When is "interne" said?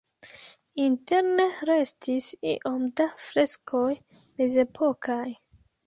0.85-1.45